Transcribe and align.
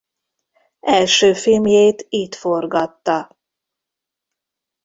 Első 0.87 1.33
filmjét 1.33 2.05
itt 2.09 2.35
forgatta. 2.35 3.37